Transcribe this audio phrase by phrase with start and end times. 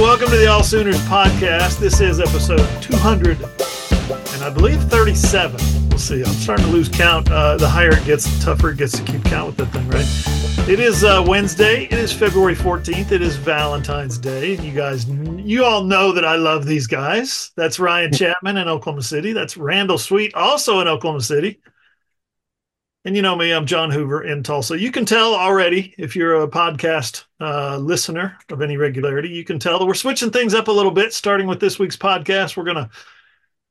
[0.00, 1.80] welcome to the All Sooners podcast.
[1.80, 5.88] This is episode 200 and I believe 37.
[5.88, 6.22] We'll see.
[6.22, 7.28] I'm starting to lose count.
[7.28, 9.88] Uh, the higher it gets, the tougher it gets to keep count with that thing,
[9.88, 10.68] right?
[10.68, 11.84] It is uh, Wednesday.
[11.86, 13.10] It is February 14th.
[13.10, 14.56] It is Valentine's Day.
[14.60, 17.50] You guys, you all know that I love these guys.
[17.56, 19.32] That's Ryan Chapman in Oklahoma City.
[19.32, 21.58] That's Randall Sweet, also in Oklahoma City.
[23.08, 24.78] And you know me, I'm John Hoover in Tulsa.
[24.78, 29.58] You can tell already if you're a podcast uh, listener of any regularity, you can
[29.58, 31.14] tell that we're switching things up a little bit.
[31.14, 32.90] Starting with this week's podcast, we're going to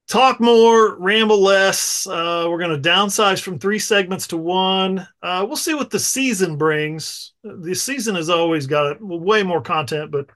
[0.08, 2.08] talk more, ramble less.
[2.08, 5.08] Uh, we're going to downsize from three segments to one.
[5.22, 7.34] Uh, we'll see what the season brings.
[7.44, 10.32] The season has always got way more content, but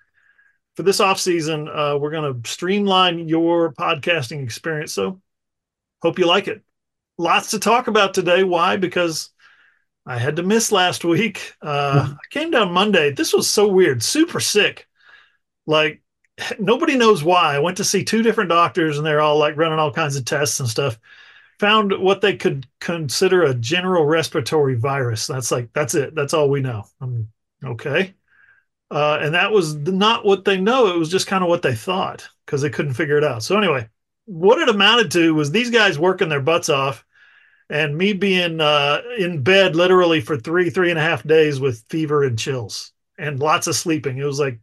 [0.75, 4.93] for this off season, uh, we're going to streamline your podcasting experience.
[4.93, 5.19] So
[6.03, 6.61] hope you like it
[7.21, 8.43] lots to talk about today.
[8.43, 8.77] Why?
[8.77, 9.29] Because
[10.05, 11.53] I had to miss last week.
[11.61, 12.13] Uh, mm-hmm.
[12.13, 13.11] I came down Monday.
[13.11, 14.87] This was so weird, super sick.
[15.65, 16.01] Like
[16.59, 17.55] nobody knows why.
[17.55, 20.25] I went to see two different doctors and they're all like running all kinds of
[20.25, 20.99] tests and stuff.
[21.59, 25.27] Found what they could consider a general respiratory virus.
[25.27, 26.15] That's like, that's it.
[26.15, 26.85] That's all we know.
[26.99, 27.29] I'm
[27.63, 28.15] okay.
[28.89, 30.87] Uh, and that was not what they know.
[30.87, 33.43] It was just kind of what they thought because they couldn't figure it out.
[33.43, 33.87] So, anyway,
[34.25, 37.05] what it amounted to was these guys working their butts off
[37.71, 41.85] and me being uh, in bed literally for three, three and a half days with
[41.89, 44.17] fever and chills and lots of sleeping.
[44.17, 44.59] It was like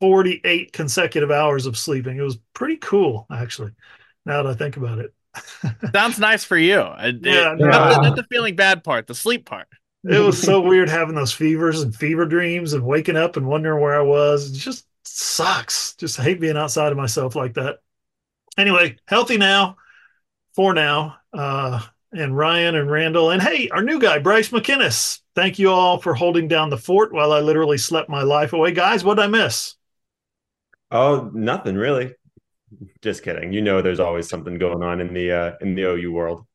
[0.00, 2.18] 48 consecutive hours of sleeping.
[2.18, 3.70] It was pretty cool, actually,
[4.26, 5.14] now that I think about it.
[5.94, 6.80] Sounds nice for you.
[6.80, 7.68] It, yeah, it, no.
[7.68, 9.68] not, the, not the feeling bad part, the sleep part.
[10.02, 13.80] It was so weird having those fevers and fever dreams and waking up and wondering
[13.80, 14.50] where I was.
[14.50, 15.94] It just sucks.
[15.94, 17.78] Just hate being outside of myself like that.
[18.56, 19.76] Anyway, healthy now
[20.54, 21.18] for now.
[21.32, 21.80] Uh,
[22.12, 25.20] and Ryan and Randall, and hey, our new guy, Bryce McKinnis.
[25.34, 28.72] Thank you all for holding down the fort while I literally slept my life away.
[28.72, 29.74] Guys, what'd I miss?
[30.90, 32.14] Oh, nothing really.
[33.02, 33.52] Just kidding.
[33.52, 36.46] You know there's always something going on in the uh in the OU world.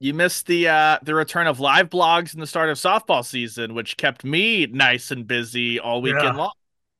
[0.00, 3.74] You missed the uh the return of live blogs and the start of softball season,
[3.74, 6.32] which kept me nice and busy all weekend yeah.
[6.36, 6.52] long.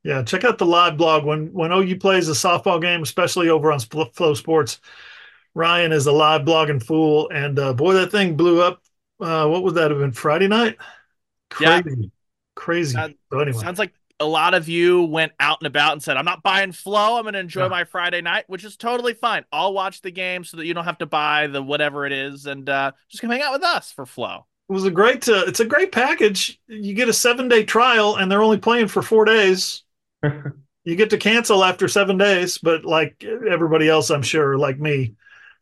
[0.05, 3.71] Yeah, check out the live blog when when OU plays a softball game, especially over
[3.71, 4.79] on FloSports
[5.55, 8.83] Ryan is a live blogging fool, and uh, boy, that thing blew up.
[9.21, 10.13] Uh, what would that have been?
[10.13, 10.77] Friday night?
[11.51, 12.07] Crazy, yeah.
[12.55, 12.97] crazy.
[12.97, 16.17] Uh, so anyway, sounds like a lot of you went out and about and said,
[16.17, 17.17] "I'm not buying Flo.
[17.17, 17.69] I'm going to enjoy yeah.
[17.69, 19.45] my Friday night," which is totally fine.
[19.53, 22.47] I'll watch the game so that you don't have to buy the whatever it is,
[22.47, 24.47] and uh, just come hang out with us for Flo.
[24.69, 25.29] It was a great.
[25.29, 26.61] Uh, it's a great package.
[26.67, 29.83] You get a seven day trial, and they're only playing for four days.
[30.85, 35.15] you get to cancel after seven days, but like everybody else, I'm sure, like me,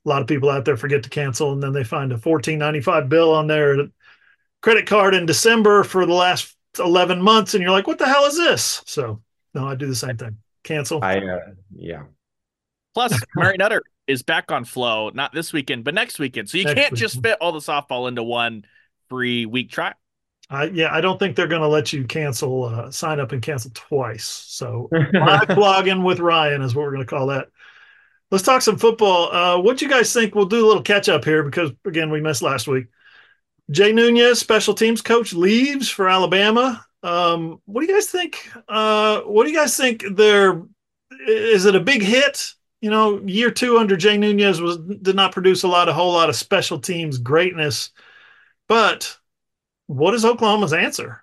[0.06, 3.08] a lot of people out there forget to cancel and then they find a 14.95
[3.08, 3.88] bill on their
[4.62, 8.24] credit card in December for the last 11 months and you're like what the hell
[8.24, 9.20] is this so
[9.54, 11.40] no I do the same thing cancel I uh,
[11.74, 12.04] yeah
[12.94, 16.64] plus Mary Nutter is back on Flo not this weekend but next weekend so you
[16.64, 17.10] next can't weekend.
[17.10, 18.64] just fit all the softball into one
[19.08, 19.94] free week trial
[20.48, 23.42] I, yeah, I don't think they're going to let you cancel, uh, sign up and
[23.42, 24.24] cancel twice.
[24.24, 27.48] So live blogging with Ryan is what we're going to call that.
[28.30, 29.32] Let's talk some football.
[29.32, 30.34] Uh, what you guys think?
[30.34, 32.86] We'll do a little catch up here because again we missed last week.
[33.70, 36.84] Jay Nunez, special teams coach, leaves for Alabama.
[37.02, 38.48] Um, what do you guys think?
[38.68, 40.04] Uh, what do you guys think?
[40.12, 40.62] There
[41.26, 42.52] is it a big hit?
[42.80, 46.12] You know, year two under Jay Nunez was did not produce a lot, a whole
[46.12, 47.90] lot of special teams greatness.
[48.68, 49.16] But
[49.86, 51.22] what is Oklahoma's answer?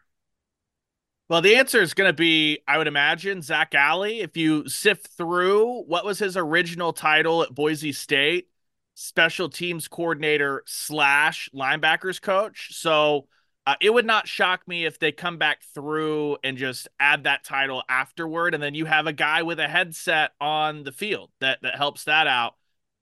[1.34, 4.20] Well, the answer is going to be, I would imagine, Zac Alley.
[4.20, 8.50] If you sift through what was his original title at Boise State,
[8.94, 12.76] special teams coordinator slash linebackers coach.
[12.76, 13.26] So
[13.66, 17.44] uh, it would not shock me if they come back through and just add that
[17.44, 21.64] title afterward, and then you have a guy with a headset on the field that
[21.64, 22.54] that helps that out.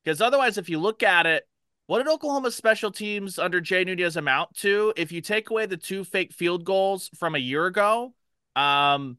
[0.06, 1.44] Because otherwise, if you look at it,
[1.88, 4.94] what did Oklahoma's special teams under Jay Nunez amount to?
[4.96, 8.14] If you take away the two fake field goals from a year ago,
[8.56, 9.18] um,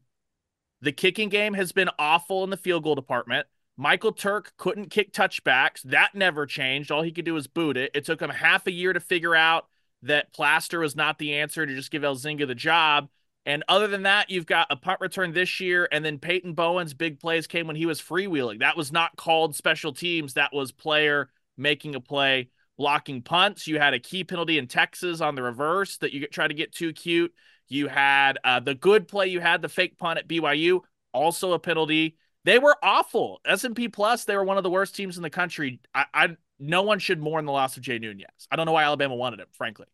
[0.81, 3.47] the kicking game has been awful in the field goal department.
[3.77, 5.81] Michael Turk couldn't kick touchbacks.
[5.83, 6.91] That never changed.
[6.91, 7.91] All he could do was boot it.
[7.93, 9.67] It took him half a year to figure out
[10.03, 13.09] that Plaster was not the answer to just give Elzinga the job.
[13.45, 16.93] And other than that, you've got a punt return this year, and then Peyton Bowen's
[16.93, 18.59] big plays came when he was freewheeling.
[18.59, 20.35] That was not called special teams.
[20.35, 23.67] That was player making a play, blocking punts.
[23.67, 26.73] You had a key penalty in Texas on the reverse that you try to get
[26.73, 27.33] too cute.
[27.67, 29.27] You had uh, the good play.
[29.27, 30.81] You had the fake punt at BYU,
[31.13, 32.17] also a penalty.
[32.45, 33.39] They were awful.
[33.45, 35.79] S&P Plus, they were one of the worst teams in the country.
[35.95, 38.27] I, I no one should mourn the loss of Jay Nunez.
[38.51, 39.87] I don't know why Alabama wanted him, frankly.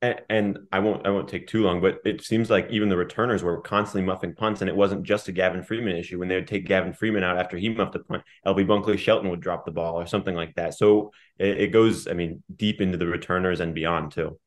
[0.00, 3.42] And, I won't I won't take too long, but it seems like even the returners
[3.42, 6.20] were constantly muffing punts, and it wasn't just a Gavin Freeman issue.
[6.20, 9.28] When they would take Gavin Freeman out after he muffed a punt, LV Bunkley Shelton
[9.30, 10.74] would drop the ball or something like that.
[10.74, 14.38] So it, it goes, I mean, deep into the returners and beyond too.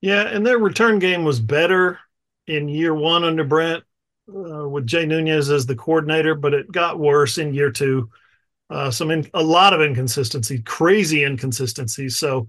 [0.00, 2.00] Yeah, and their return game was better
[2.48, 3.84] in year one under Brent
[4.28, 8.10] uh, with Jay Nunez as the coordinator, but it got worse in year two.
[8.68, 12.08] Uh, some in, a lot of inconsistency, crazy inconsistency.
[12.08, 12.48] So,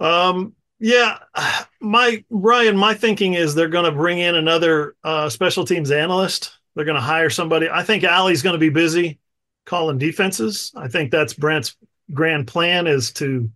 [0.00, 1.18] um, yeah,
[1.80, 6.58] my Ryan, my thinking is they're going to bring in another uh, special teams analyst.
[6.74, 7.68] They're going to hire somebody.
[7.68, 9.18] I think Alley's going to be busy
[9.64, 10.72] calling defenses.
[10.76, 11.76] I think that's Brent's
[12.14, 13.50] grand plan is to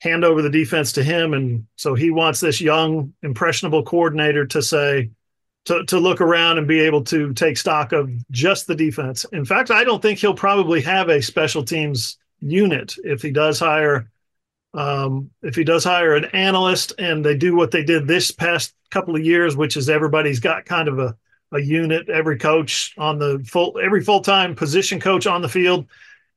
[0.00, 4.60] hand over the defense to him, and so he wants this young, impressionable coordinator to
[4.60, 5.10] say,
[5.66, 9.24] to, to look around and be able to take stock of just the defense.
[9.32, 13.60] In fact, I don't think he'll probably have a special teams unit if he does
[13.60, 14.10] hire
[14.74, 18.74] um, if he does hire an analyst and they do what they did this past
[18.90, 21.16] couple of years, which is everybody's got kind of a,
[21.52, 25.86] a unit, every coach on the full every full-time position coach on the field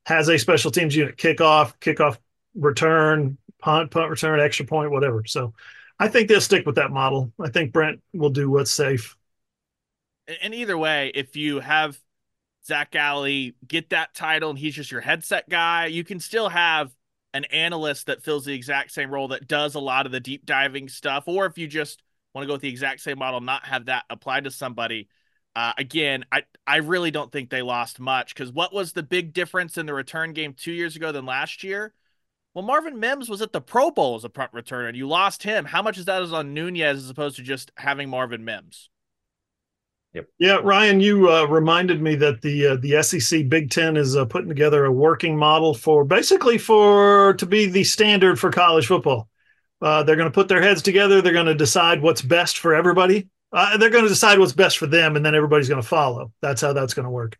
[0.05, 2.17] has a special teams unit, kickoff, kickoff
[2.53, 5.23] return, punt, punt return, extra point, whatever.
[5.25, 5.53] So
[5.99, 7.31] I think they'll stick with that model.
[7.39, 9.15] I think Brent will do what's safe.
[10.41, 11.97] And either way, if you have
[12.65, 16.91] Zac Alley get that title and he's just your headset guy, you can still have
[17.35, 20.45] an analyst that fills the exact same role that does a lot of the deep
[20.45, 21.25] diving stuff.
[21.27, 22.01] Or if you just
[22.33, 25.09] want to go with the exact same model, not have that applied to somebody.
[25.53, 29.33] Uh, again, I I really don't think they lost much because what was the big
[29.33, 31.93] difference in the return game two years ago than last year?
[32.53, 35.43] Well, Marvin Mims was at the Pro Bowl as a punt returner, and you lost
[35.43, 35.65] him.
[35.65, 38.89] How much is that is on Nunez as opposed to just having Marvin Mims?
[40.15, 40.29] Yep.
[40.39, 44.23] Yeah, Ryan, you uh, reminded me that the uh, the SEC Big Ten is uh,
[44.23, 49.27] putting together a working model for basically for to be the standard for college football.
[49.81, 51.21] Uh, they're going to put their heads together.
[51.21, 53.27] They're going to decide what's best for everybody.
[53.51, 56.31] Uh, they're going to decide what's best for them, and then everybody's going to follow.
[56.41, 57.37] That's how that's going to work.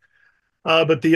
[0.65, 1.15] Uh, but the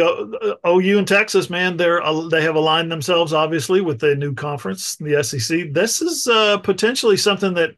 [0.66, 5.22] OU and Texas, man, they're they have aligned themselves obviously with the new conference, the
[5.26, 5.74] SEC.
[5.74, 6.24] This is
[6.64, 7.76] potentially something that,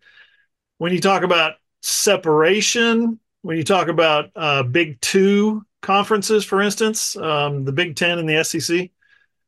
[0.78, 7.16] when you talk about separation, when you talk about uh, Big Two conferences, for instance,
[7.18, 8.90] um, the Big Ten and the SEC,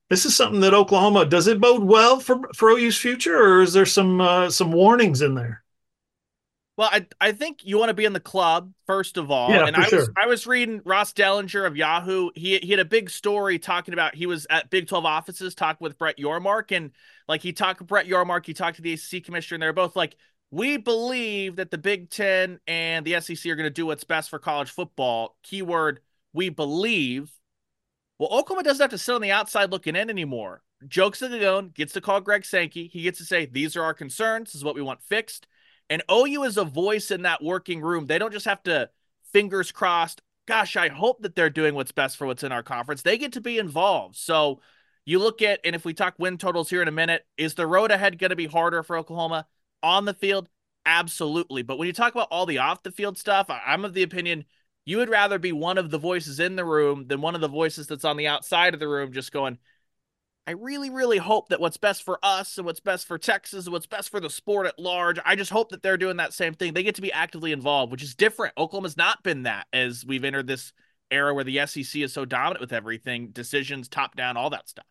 [0.10, 3.74] this is something that Oklahoma does it bode well for for OU's future, or is
[3.74, 5.63] there some uh, some warnings in there?
[6.75, 9.51] Well, I I think you want to be in the club first of all.
[9.51, 10.00] Yeah, and for I sure.
[10.00, 12.31] was I was reading Ross Dellinger of Yahoo.
[12.36, 15.84] He he had a big story talking about he was at Big 12 offices talking
[15.84, 16.92] with Brett Yormark and
[17.28, 19.95] like he talked with Brett Yormark, he talked to the ACC commissioner, and they're both
[19.95, 20.16] like,
[20.53, 24.29] we believe that the Big Ten and the SEC are going to do what's best
[24.29, 25.35] for college football.
[25.41, 26.00] Keyword,
[26.31, 27.31] we believe.
[28.19, 30.61] Well, Oklahoma doesn't have to sit on the outside looking in anymore.
[30.88, 32.88] Joe Castiglione, gets to call Greg Sankey.
[32.88, 34.50] He gets to say, these are our concerns.
[34.50, 35.47] This is what we want fixed.
[35.89, 38.06] And OU is a voice in that working room.
[38.06, 38.91] They don't just have to,
[39.31, 43.01] fingers crossed, gosh, I hope that they're doing what's best for what's in our conference.
[43.01, 44.17] They get to be involved.
[44.17, 44.61] So
[45.03, 47.65] you look at, and if we talk win totals here in a minute, is the
[47.65, 49.47] road ahead going to be harder for Oklahoma?
[49.83, 50.50] On the field,
[50.85, 51.62] absolutely.
[51.62, 54.45] But when you talk about all the off the field stuff, I'm of the opinion
[54.85, 57.47] you would rather be one of the voices in the room than one of the
[57.47, 59.57] voices that's on the outside of the room just going,
[60.45, 63.71] I really, really hope that what's best for us and what's best for Texas and
[63.71, 66.54] what's best for the sport at large, I just hope that they're doing that same
[66.54, 66.73] thing.
[66.73, 68.54] They get to be actively involved, which is different.
[68.57, 70.73] Oklahoma's not been that as we've entered this
[71.09, 74.85] era where the SEC is so dominant with everything, decisions, top down, all that stuff.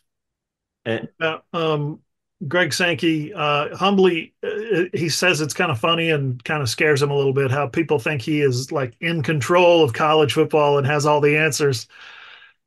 [0.86, 2.00] And, uh, um,
[2.48, 7.02] Greg Sankey, uh, humbly, uh, he says it's kind of funny and kind of scares
[7.02, 10.78] him a little bit how people think he is like in control of college football
[10.78, 11.86] and has all the answers.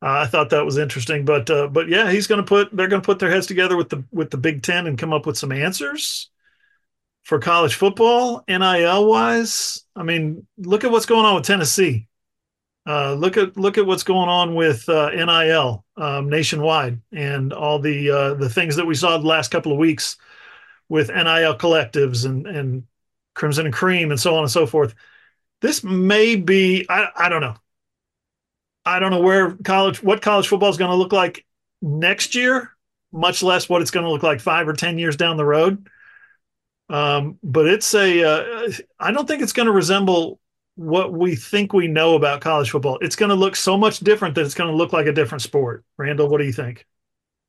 [0.02, 2.88] Uh, I thought that was interesting, but uh, but yeah, he's going to put they're
[2.88, 5.26] going to put their heads together with the with the Big Ten and come up
[5.26, 6.30] with some answers
[7.24, 9.84] for college football, NIL wise.
[9.96, 12.08] I mean, look at what's going on with Tennessee.
[12.88, 17.80] Uh, look at look at what's going on with uh, NIL um, nationwide and all
[17.80, 20.18] the uh, the things that we saw the last couple of weeks
[20.88, 22.84] with NIL collectives and and
[23.34, 24.94] Crimson and Cream and so on and so forth.
[25.62, 27.56] This may be I, I don't know.
[28.86, 31.44] I don't know where college what college football is going to look like
[31.82, 32.72] next year,
[33.12, 35.90] much less what it's going to look like five or ten years down the road.
[36.88, 40.40] Um, but it's a uh, I don't think it's going to resemble
[40.76, 42.98] what we think we know about college football.
[43.02, 45.42] It's going to look so much different that it's going to look like a different
[45.42, 45.84] sport.
[45.98, 46.86] Randall, what do you think?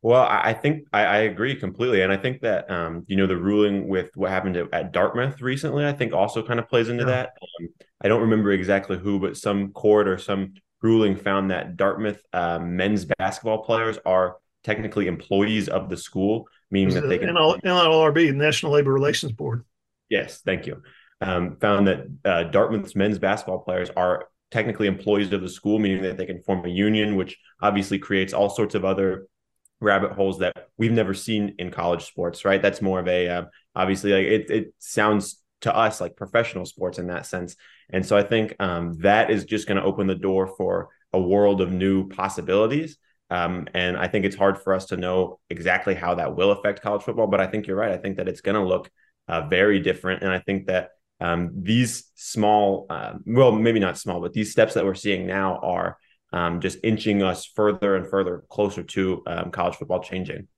[0.03, 3.37] Well, I think I, I agree completely, and I think that um, you know the
[3.37, 7.03] ruling with what happened at, at, Dartmouth recently, I think also kind of plays into
[7.03, 7.11] yeah.
[7.11, 7.33] that.
[7.43, 7.69] Um,
[8.03, 12.61] I don't remember exactly who, but some court or some ruling found that Dartmouth uh,
[12.61, 18.73] men's basketball players are technically employees of the school, meaning that they can NLRB, National
[18.73, 19.65] Labor Relations Board.
[20.09, 20.83] Yes, thank you.
[21.23, 26.03] Um, found that uh, Dartmouth's men's basketball players are technically employees of the school, meaning
[26.03, 29.27] that they can form a union, which obviously creates all sorts of other
[29.81, 32.45] rabbit holes that we've never seen in college sports.
[32.45, 32.61] Right?
[32.61, 33.45] That's more of a uh,
[33.75, 34.51] obviously like it.
[34.51, 37.57] It sounds to us like professional sports in that sense,
[37.91, 41.21] and so I think um, that is just going to open the door for a
[41.21, 42.99] world of new possibilities.
[43.31, 46.83] Um, and I think it's hard for us to know exactly how that will affect
[46.83, 47.27] college football.
[47.27, 47.91] But I think you're right.
[47.91, 48.91] I think that it's going to look
[49.29, 54.21] uh, very different, and I think that um, these small, uh, well, maybe not small,
[54.21, 55.97] but these steps that we're seeing now are
[56.33, 60.49] um, just inching us further and further closer to um, college football changing.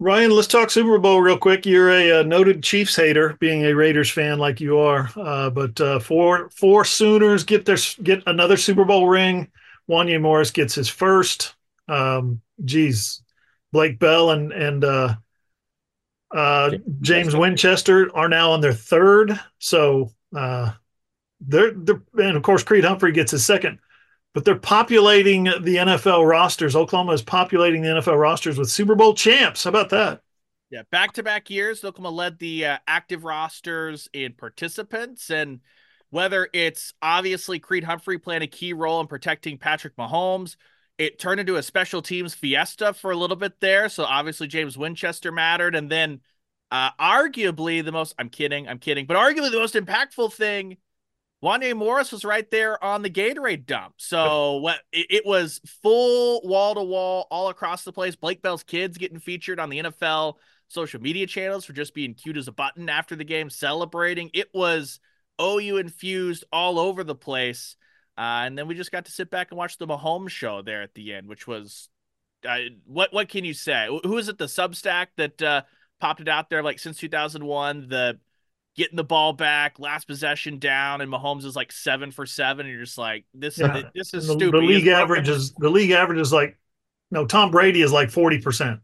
[0.00, 1.64] Ryan, let's talk Super Bowl real quick.
[1.64, 5.08] You're a, a noted Chiefs hater, being a Raiders fan like you are.
[5.16, 9.50] Uh, but uh, four four Sooners get their get another Super Bowl ring.
[9.88, 11.54] Wanya Morris gets his first.
[11.86, 13.22] Um, geez,
[13.72, 14.84] Blake Bell and and
[16.34, 19.38] uh, James Winchester are now on their third.
[19.58, 20.72] So uh,
[21.40, 23.78] they're, they're, and of course, Creed Humphrey gets his second,
[24.34, 26.74] but they're populating the NFL rosters.
[26.74, 29.64] Oklahoma is populating the NFL rosters with Super Bowl champs.
[29.64, 30.22] How about that?
[30.70, 35.30] Yeah, back to back years, Oklahoma led the uh, active rosters in participants.
[35.30, 35.60] And
[36.10, 40.56] whether it's obviously Creed Humphrey playing a key role in protecting Patrick Mahomes,
[40.98, 43.88] it turned into a special teams fiesta for a little bit there.
[43.88, 45.74] So obviously James Winchester mattered.
[45.74, 46.20] And then
[46.70, 50.76] uh, arguably the most, I'm kidding, I'm kidding, but arguably the most impactful thing,
[51.42, 53.94] Wanya Morris was right there on the Gatorade dump.
[53.98, 58.16] So what it, it was full wall to wall all across the place.
[58.16, 60.34] Blake Bell's kids getting featured on the NFL
[60.68, 64.30] social media channels for just being cute as a button after the game, celebrating.
[64.32, 65.00] It was
[65.40, 67.76] OU infused all over the place.
[68.16, 70.82] Uh, and then we just got to sit back and watch the Mahomes show there
[70.82, 71.88] at the end, which was
[72.48, 73.88] uh, what what can you say?
[74.04, 74.38] Who is it?
[74.38, 75.62] The Substack that uh,
[76.00, 77.88] popped it out there like since 2001.
[77.88, 78.18] The
[78.76, 82.66] getting the ball back, last possession down, and Mahomes is like seven for seven.
[82.66, 83.82] And you're just like, this yeah.
[83.94, 84.60] this is the, stupid.
[84.60, 86.58] The league average is the league average is like
[87.10, 87.26] no.
[87.26, 88.80] Tom Brady is like forty percent.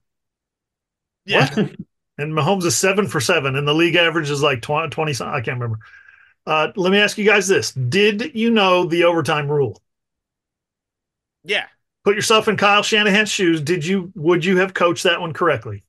[1.25, 1.49] Yeah.
[2.19, 5.41] And Mahomes is seven for seven, and the league average is like 20, 20 I
[5.41, 5.79] can't remember.
[6.47, 9.81] Uh, let me ask you guys this: Did you know the overtime rule?
[11.45, 11.67] Yeah.
[12.05, 13.61] Put yourself in Kyle Shanahan's shoes.
[13.61, 14.13] Did you?
[14.15, 15.85] Would you have coached that one correctly?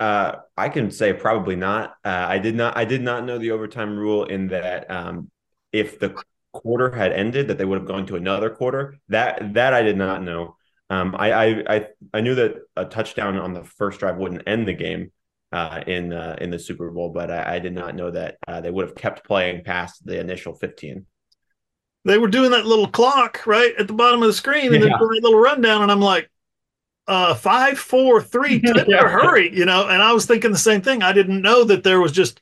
[0.00, 1.94] Uh, I can say probably not.
[2.04, 2.76] Uh, I did not.
[2.76, 5.30] I did not know the overtime rule in that um,
[5.72, 6.20] if the
[6.52, 8.98] quarter had ended, that they would have gone to another quarter.
[9.08, 10.56] That that I did not know.
[10.90, 14.66] Um, I, I I I knew that a touchdown on the first drive wouldn't end
[14.66, 15.12] the game
[15.52, 18.60] uh, in uh, in the Super Bowl, but I, I did not know that uh,
[18.60, 21.06] they would have kept playing past the initial 15.
[22.04, 24.98] They were doing that little clock right at the bottom of the screen, and yeah.
[24.98, 26.30] a little rundown, and I'm like,
[27.06, 29.08] uh, five, four, three, yeah.
[29.08, 29.86] hurry, you know.
[29.88, 31.02] And I was thinking the same thing.
[31.02, 32.40] I didn't know that there was just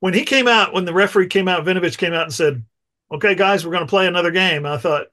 [0.00, 2.64] when he came out, when the referee came out, Vinovich came out and said,
[3.10, 5.06] "Okay, guys, we're going to play another game." I thought,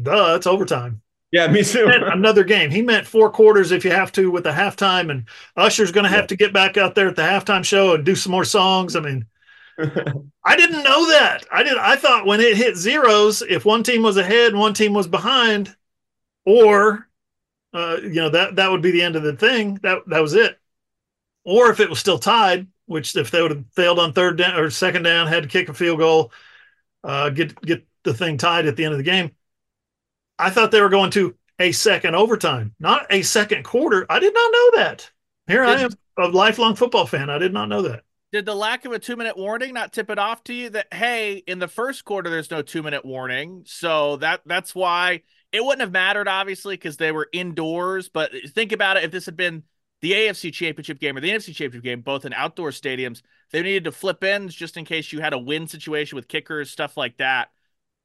[0.00, 1.00] "Duh, it's overtime."
[1.34, 1.88] Yeah, me too.
[1.90, 2.70] another game.
[2.70, 5.24] He meant four quarters if you have to with the halftime, and
[5.56, 6.26] Usher's going to have yeah.
[6.28, 8.94] to get back out there at the halftime show and do some more songs.
[8.94, 9.26] I mean,
[10.44, 11.44] I didn't know that.
[11.50, 11.76] I did.
[11.76, 15.08] I thought when it hit zeros, if one team was ahead and one team was
[15.08, 15.74] behind,
[16.44, 17.08] or
[17.72, 19.80] uh, you know that that would be the end of the thing.
[19.82, 20.56] That that was it.
[21.42, 24.56] Or if it was still tied, which if they would have failed on third down
[24.56, 26.30] or second down, had to kick a field goal,
[27.02, 29.32] uh, get get the thing tied at the end of the game
[30.38, 34.06] I thought they were going to a second overtime, not a second quarter.
[34.10, 35.10] I did not know that.
[35.46, 37.30] Here did, I am, a lifelong football fan.
[37.30, 38.02] I did not know that.
[38.32, 40.92] Did the lack of a two minute warning not tip it off to you that
[40.92, 45.22] hey, in the first quarter there's no two minute warning, so that that's why
[45.52, 48.08] it wouldn't have mattered obviously because they were indoors.
[48.08, 49.62] But think about it: if this had been
[50.00, 53.22] the AFC Championship game or the NFC Championship game, both in outdoor stadiums,
[53.52, 56.70] they needed to flip ends just in case you had a win situation with kickers,
[56.70, 57.50] stuff like that.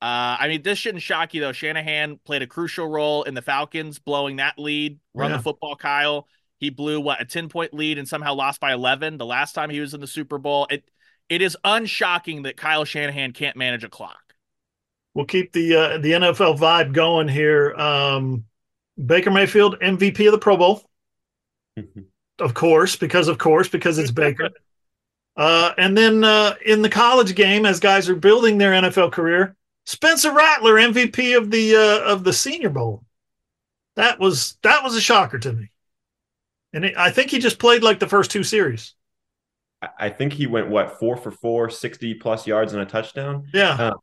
[0.02, 1.52] Uh, I mean, this shouldn't shock you though.
[1.52, 5.38] Shanahan played a crucial role in the Falcons blowing that lead, run yeah.
[5.38, 6.28] the football, Kyle.
[6.58, 9.70] He blew what a 10 point lead and somehow lost by 11 the last time
[9.70, 10.68] he was in the Super Bowl.
[10.70, 10.90] It
[11.28, 14.34] it is unshocking that Kyle Shanahan can't manage a clock.
[15.14, 17.74] We'll keep the uh, the NFL vibe going here.
[17.76, 18.46] Um,
[19.04, 20.90] Baker Mayfield MVP of the Pro Bowl.
[22.40, 24.50] of course, because of course, because it's Baker.
[25.38, 29.56] Uh, and then uh, in the college game, as guys are building their NFL career,
[29.90, 33.04] Spencer Rattler, MVP of the uh, of the Senior Bowl.
[33.96, 35.72] That was that was a shocker to me,
[36.74, 38.94] and it, I think he just played like the first two series.
[39.98, 43.48] I think he went what four for four, 60 plus yards and a touchdown.
[43.52, 43.72] Yeah.
[43.72, 43.94] Uh,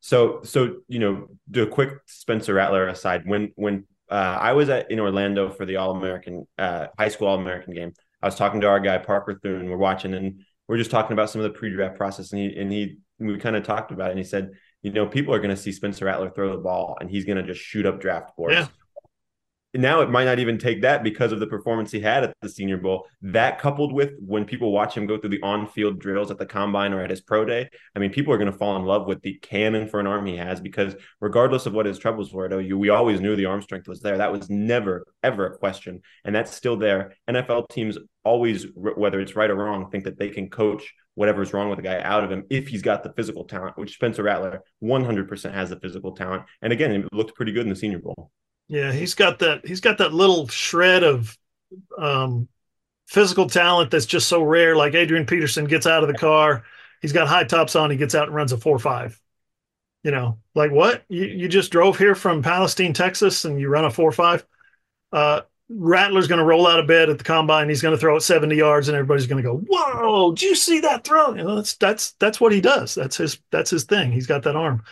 [0.00, 3.22] so so you know, do a quick Spencer Rattler aside.
[3.24, 7.28] When when uh, I was at in Orlando for the All American uh, high school
[7.28, 9.70] All American game, I was talking to our guy Parker Thune.
[9.70, 12.70] We're watching, and we're just talking about some of the pre-draft process, and he and
[12.70, 14.50] he we kind of talked about it, and he said,
[14.82, 17.38] you know, people are going to see Spencer Rattler throw the ball, and he's going
[17.38, 18.54] to just shoot up draft boards.
[18.54, 18.66] Yeah
[19.74, 22.48] now it might not even take that because of the performance he had at the
[22.48, 23.06] Senior Bowl.
[23.22, 26.92] That coupled with when people watch him go through the on-field drills at the combine
[26.92, 29.22] or at his pro day, I mean, people are going to fall in love with
[29.22, 32.52] the cannon for an arm he has because regardless of what his troubles were at
[32.52, 34.18] OU, we always knew the arm strength was there.
[34.18, 37.14] That was never ever a question, and that's still there.
[37.28, 41.68] NFL teams always, whether it's right or wrong, think that they can coach whatever's wrong
[41.68, 44.62] with the guy out of him if he's got the physical talent, which Spencer Rattler
[44.82, 46.44] 100% has the physical talent.
[46.62, 48.30] And again, it looked pretty good in the Senior Bowl.
[48.68, 49.66] Yeah, he's got that.
[49.66, 51.36] He's got that little shred of
[51.98, 52.48] um,
[53.06, 54.74] physical talent that's just so rare.
[54.76, 56.64] Like Adrian Peterson gets out of the car,
[57.02, 59.20] he's got high tops on, he gets out and runs a four five.
[60.02, 61.04] You know, like what?
[61.08, 64.44] You you just drove here from Palestine, Texas, and you run a four five.
[65.12, 67.68] Uh, Rattler's going to roll out of bed at the combine.
[67.68, 70.32] He's going to throw it 70 yards, and everybody's going to go, "Whoa!
[70.32, 72.94] Do you see that throw?" You know, that's that's that's what he does.
[72.94, 74.12] That's his that's his thing.
[74.12, 74.84] He's got that arm.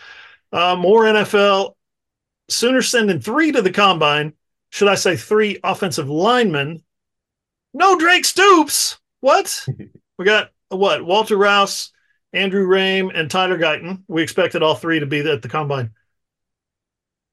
[0.51, 1.75] Uh, more NFL.
[2.49, 4.33] Sooner sending three to the combine.
[4.71, 6.83] Should I say three offensive linemen?
[7.73, 8.99] No Drake Stoops.
[9.19, 9.65] What?
[10.17, 11.05] we got what?
[11.05, 11.91] Walter Rouse,
[12.33, 14.03] Andrew Raym, and Tyler Guyton.
[14.07, 15.91] We expected all three to be at the combine.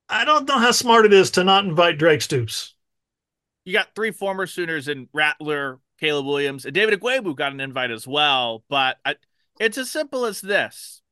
[0.08, 2.74] I don't know how smart it is to not invite Drake Stoops.
[3.68, 7.90] You got three former Sooners in Rattler, Caleb Williams, and David Ugwoegbu got an invite
[7.90, 8.64] as well.
[8.70, 9.16] But I,
[9.60, 11.02] it's as simple as this: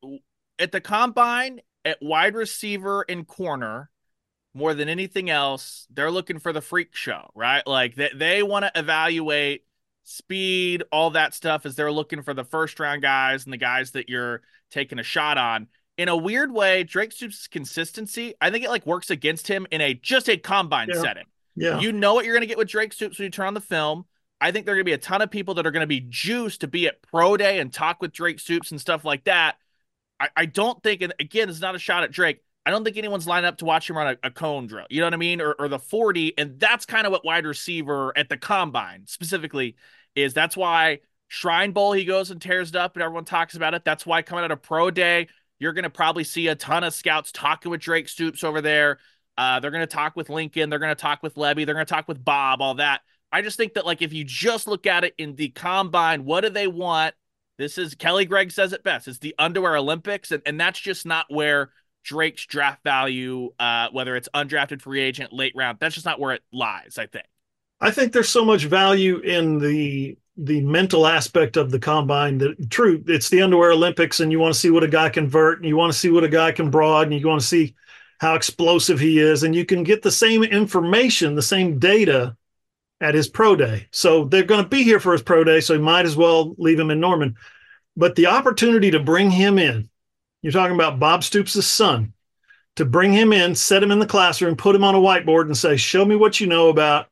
[0.57, 3.91] at the combine, at wide receiver and corner,
[4.55, 7.61] more than anything else, they're looking for the freak show, right?
[7.67, 9.63] Like they, they want to evaluate
[10.01, 13.91] speed, all that stuff as they're looking for the first round guys and the guys
[13.91, 15.67] that you're taking a shot on.
[15.95, 19.79] In a weird way, Drake Stoops' consistency, I think it like works against him in
[19.79, 21.01] a just a combine Yeah.
[21.03, 21.25] setting.
[21.57, 21.79] Yeah.
[21.79, 23.61] You know what you're going to get with Drake Stoops when you turn on the
[23.61, 24.05] film.
[24.39, 25.87] I think there are going to be a ton of people that are going to
[25.87, 29.23] be juiced to be at pro day and talk with Drake Stoops and stuff like
[29.23, 29.55] that.
[30.19, 32.43] I, I don't think, and again, it's not a shot at Drake.
[32.65, 34.85] I don't think anyone's lined up to watch him run a, a cone drill.
[34.89, 35.41] You know what I mean?
[35.41, 36.37] Or, or the 40.
[36.37, 39.75] And that's kind of what wide receiver at the combine specifically
[40.15, 40.33] is.
[40.33, 43.83] That's why Shrine Bowl, he goes and tears it up and everyone talks about it.
[43.85, 45.27] That's why coming out of pro day,
[45.59, 48.99] you're going to probably see a ton of scouts talking with Drake Stoops over there.
[49.37, 50.69] Uh, they're going to talk with Lincoln.
[50.69, 51.65] They're going to talk with Levy.
[51.65, 53.01] They're going to talk with Bob, all that.
[53.31, 56.41] I just think that, like, if you just look at it in the combine, what
[56.41, 57.13] do they want?
[57.57, 59.07] This is Kelly Gregg says it best.
[59.07, 60.31] It's the underwear Olympics.
[60.31, 61.71] And, and that's just not where
[62.03, 66.33] Drake's draft value, uh, whether it's undrafted free agent, late round, that's just not where
[66.33, 67.25] it lies, I think.
[67.81, 72.37] I think there's so much value in the the mental aspect of the combine.
[72.37, 75.27] That true, it's the underwear Olympics, and you want to see what a guy can
[75.27, 77.47] vert, and you want to see what a guy can broad, and you want to
[77.47, 77.75] see
[78.19, 82.35] how explosive he is, and you can get the same information, the same data
[82.99, 83.87] at his pro day.
[83.91, 86.55] So they're going to be here for his pro day, so you might as well
[86.57, 87.35] leave him in Norman.
[87.95, 89.89] But the opportunity to bring him in,
[90.41, 92.13] you're talking about Bob Stoops' son,
[92.75, 95.57] to bring him in, set him in the classroom, put him on a whiteboard, and
[95.57, 97.07] say, "Show me what you know about."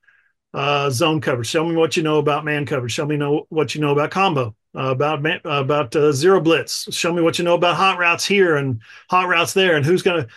[0.55, 1.47] uh, zone coverage.
[1.47, 2.93] Show me what you know about man coverage.
[2.93, 6.87] Show me know what you know about combo, uh, about uh, about zero blitz.
[6.95, 10.01] Show me what you know about hot routes here and hot routes there, and who's
[10.01, 10.27] gonna.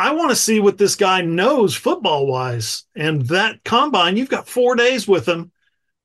[0.00, 2.84] I want to see what this guy knows football wise.
[2.96, 5.52] And that combine, you've got four days with him,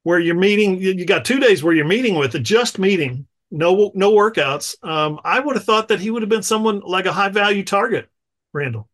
[0.03, 0.81] where you're meeting.
[0.81, 4.75] You got two days where you're meeting with, a just meeting, no no workouts.
[4.83, 7.63] Um, I would have thought that he would have been someone like a high value
[7.63, 8.09] target,
[8.51, 8.89] Randall.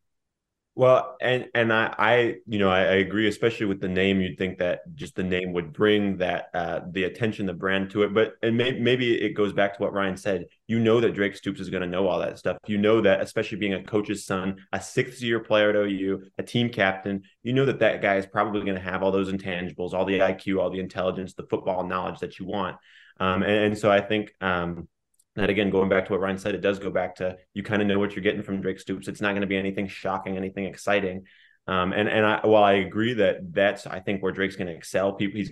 [0.73, 4.21] Well, and and I, I you know, I, I agree, especially with the name.
[4.21, 8.03] You'd think that just the name would bring that uh, the attention, the brand to
[8.03, 8.13] it.
[8.13, 10.45] But and may, maybe it goes back to what Ryan said.
[10.67, 12.57] You know that Drake Stoops is going to know all that stuff.
[12.67, 16.43] You know that, especially being a coach's son, a sixth year player at OU, a
[16.43, 17.23] team captain.
[17.43, 20.19] You know that that guy is probably going to have all those intangibles, all the
[20.19, 22.77] IQ, all the intelligence, the football knowledge that you want.
[23.19, 24.33] Um, and, and so I think.
[24.39, 24.87] Um,
[25.35, 27.81] and again, going back to what Ryan said, it does go back to you kind
[27.81, 29.07] of know what you're getting from Drake Stoops.
[29.07, 31.25] It's not going to be anything shocking, anything exciting.
[31.67, 34.73] Um, and and I, while I agree that that's I think where Drake's going to
[34.73, 35.51] excel, people, he's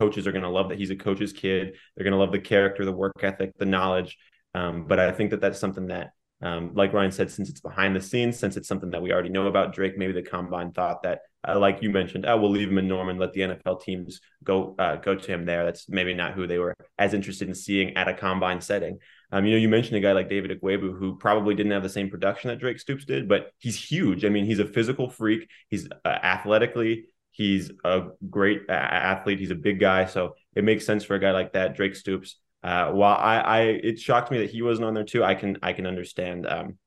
[0.00, 1.76] coaches are going to love that he's a coach's kid.
[1.94, 4.18] They're going to love the character, the work ethic, the knowledge.
[4.54, 6.10] Um, but I think that that's something that,
[6.42, 9.28] um, like Ryan said, since it's behind the scenes, since it's something that we already
[9.28, 12.68] know about Drake, maybe the combine thought that, uh, like you mentioned, oh, we'll leave
[12.68, 15.64] him in Norman, let the NFL teams go uh, go to him there.
[15.64, 18.98] That's maybe not who they were as interested in seeing at a combine setting.
[19.30, 21.88] Um, you know, you mentioned a guy like David Ugwoegbu who probably didn't have the
[21.88, 24.24] same production that Drake Stoops did, but he's huge.
[24.24, 25.48] I mean, he's a physical freak.
[25.68, 29.38] He's uh, athletically, he's a great athlete.
[29.38, 32.36] He's a big guy, so it makes sense for a guy like that, Drake Stoops.
[32.62, 35.22] Uh, while I, I, it shocked me that he wasn't on there too.
[35.22, 36.78] I can, I can understand um,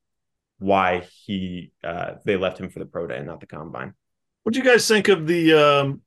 [0.58, 3.93] why he, uh, they left him for the pro day and not the combine.
[4.43, 6.01] What do you guys think of the um,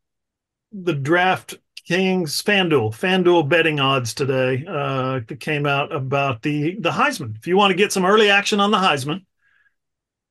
[0.73, 1.55] the draft
[1.89, 7.37] DraftKings FanDuel, FanDuel betting odds today uh, came out about the the Heisman.
[7.37, 9.25] If you want to get some early action on the Heisman,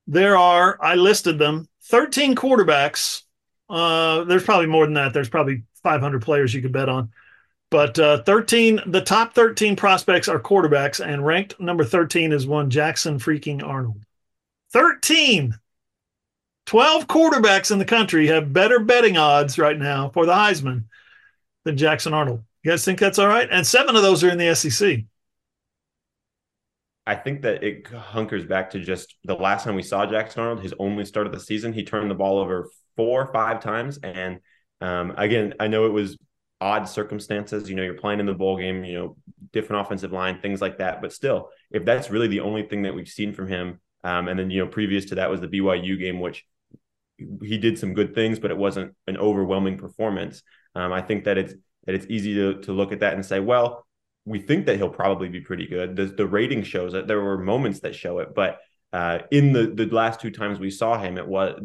[0.08, 3.24] there are I listed them 13 quarterbacks.
[3.70, 5.14] Uh, there's probably more than that.
[5.14, 7.12] There's probably 500 players you could bet on.
[7.70, 12.70] But uh, 13, the top 13 prospects are quarterbacks, and ranked number 13 is one
[12.70, 14.04] Jackson freaking Arnold.
[14.74, 15.56] 13.
[16.66, 20.86] 12 quarterbacks in the country have better betting odds right now for the Heisman
[21.66, 22.44] than Jackson Arnold.
[22.64, 23.48] You guys think that's all right?
[23.52, 25.00] And seven of those are in the SEC.
[27.06, 30.64] I think that it hunkers back to just the last time we saw Jackson Arnold,
[30.64, 31.74] his only start of the season.
[31.74, 34.00] He turned the ball over four or five times.
[34.02, 34.40] And
[34.80, 36.18] um, again, I know it was
[36.62, 37.70] odd circumstances.
[37.70, 39.18] You know, you're playing in the bowl game, you know,
[39.52, 41.02] different offensive line, things like that.
[41.02, 44.40] But still, if that's really the only thing that we've seen from him, um, and
[44.40, 46.46] then, you know, previous to that was the BYU game, which
[47.42, 50.42] he did some good things, but it wasn't an overwhelming performance.
[50.76, 51.54] Um, I think that it's
[51.86, 53.86] that it's easy to to look at that and say, well,
[54.26, 55.96] we think that he'll probably be pretty good.
[55.96, 58.60] The, the rating shows that there were moments that show it, but
[58.92, 61.60] uh, in the the last two times we saw him, it was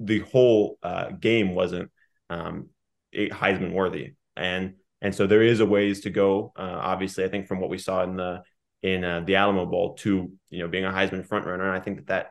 [0.00, 1.90] the whole uh, game wasn't
[2.30, 2.68] um,
[3.14, 6.52] Heisman worthy, and and so there is a ways to go.
[6.56, 8.42] Uh, obviously, I think from what we saw in the
[8.82, 11.98] in uh, the Alamo Bowl to you know being a Heisman front runner, I think
[11.98, 12.30] that that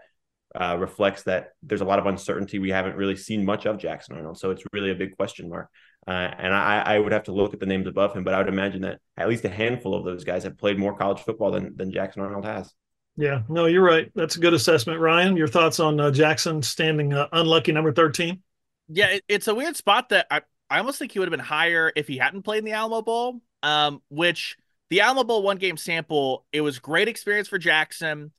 [0.59, 2.59] uh, reflects that there's a lot of uncertainty.
[2.59, 5.69] We haven't really seen much of Jackson Arnold, so it's really a big question mark.
[6.07, 8.39] Uh, and I, I, would have to look at the names above him, but I
[8.39, 11.51] would imagine that at least a handful of those guys have played more college football
[11.51, 12.73] than than Jackson Arnold has.
[13.15, 14.11] Yeah, no, you're right.
[14.13, 15.37] That's a good assessment, Ryan.
[15.37, 18.41] Your thoughts on uh, Jackson standing uh, unlucky number thirteen?
[18.89, 21.39] Yeah, it, it's a weird spot that I I almost think he would have been
[21.39, 23.41] higher if he hadn't played in the Alamo Bowl.
[23.61, 24.57] Um, which
[24.89, 28.31] the Alamo Bowl one game sample, it was great experience for Jackson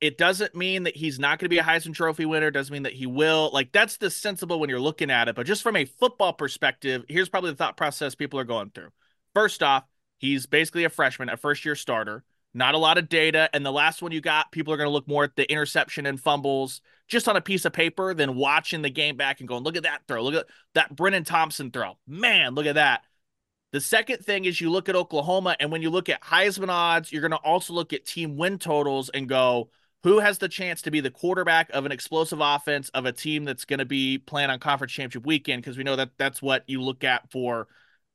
[0.00, 2.50] it doesn't mean that he's not going to be a Heisman Trophy winner.
[2.50, 3.50] Doesn't mean that he will.
[3.52, 5.34] Like that's the sensible when you're looking at it.
[5.34, 8.88] But just from a football perspective, here's probably the thought process people are going through.
[9.34, 9.84] First off,
[10.18, 12.24] he's basically a freshman, a first year starter.
[12.52, 13.48] Not a lot of data.
[13.52, 16.06] And the last one you got, people are going to look more at the interception
[16.06, 19.62] and fumbles just on a piece of paper than watching the game back and going,
[19.62, 20.22] look at that throw.
[20.22, 21.98] Look at that Brennan Thompson throw.
[22.06, 23.02] Man, look at that.
[23.72, 27.12] The second thing is you look at Oklahoma, and when you look at Heisman odds,
[27.12, 29.70] you're going to also look at team win totals and go,
[30.02, 33.44] who has the chance to be the quarterback of an explosive offense of a team
[33.44, 35.62] that's going to be playing on conference championship weekend?
[35.62, 37.68] Because we know that that's what you look at for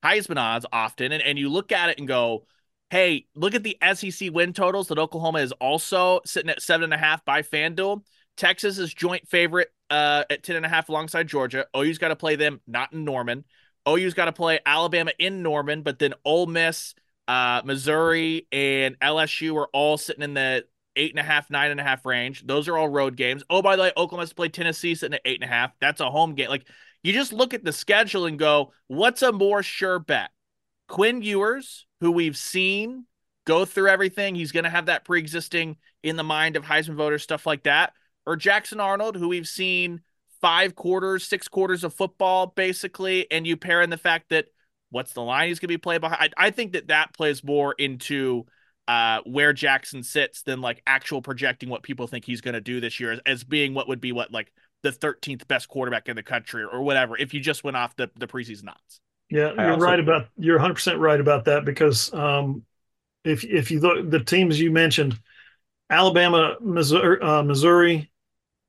[0.03, 2.45] Heisman odds often and, and you look at it and go
[2.91, 6.93] hey look at the SEC win totals that Oklahoma is also sitting at seven and
[6.93, 8.03] a half by FanDuel.
[8.37, 11.65] Texas is joint favorite uh, at ten and a half alongside Georgia.
[11.75, 13.45] OU's got to play them not in Norman.
[13.87, 16.93] OU's got to play Alabama in Norman but then Ole Miss
[17.27, 20.65] uh, Missouri and LSU are all sitting in the
[20.95, 22.45] eight and a half, nine and a half range.
[22.45, 23.43] Those are all road games.
[23.49, 25.71] Oh, by the way, Oklahoma has to play Tennessee sitting at eight and a half.
[25.79, 26.49] That's a home game.
[26.49, 26.67] Like
[27.03, 30.29] you just look at the schedule and go, what's a more sure bet?
[30.87, 33.05] Quinn Ewers, who we've seen
[33.45, 37.23] go through everything, he's going to have that pre-existing in the mind of Heisman voters,
[37.23, 37.93] stuff like that,
[38.25, 40.01] or Jackson Arnold, who we've seen
[40.41, 44.45] five quarters, six quarters of football, basically, and you pair in the fact that
[44.89, 46.33] what's the line he's going to be played behind.
[46.37, 48.45] I, I think that that plays more into
[48.87, 52.79] uh, where Jackson sits than like actual projecting what people think he's going to do
[52.79, 54.51] this year as, as, being what would be what like
[54.83, 58.09] the 13th best quarterback in the country or, whatever if you just went off the,
[58.17, 58.99] the preseason odds.
[59.29, 62.63] Yeah, you're also, right about you're 100% right about that because um,
[63.23, 65.17] if if you look the teams you mentioned
[65.89, 68.11] Alabama, Missouri, uh, Missouri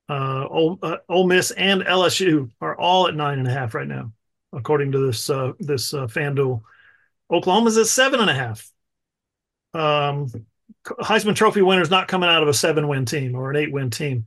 [0.08, 3.86] uh, Ole, uh, Ole Miss, and LSU are all at nine and a half right
[3.86, 4.12] now,
[4.52, 6.62] according to this uh, this uh, FanDuel.
[7.30, 8.70] Oklahoma's at seven and a half
[9.76, 10.30] um,
[10.84, 13.90] Heisman Trophy winners not coming out of a seven win team or an eight win
[13.90, 14.26] team.